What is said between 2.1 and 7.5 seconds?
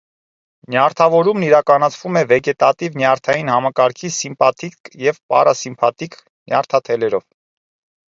է վեգետատիվ նյարդային համակարգի սիմպաթիկ և պարասիմպաթիկ նյարդաթելերով։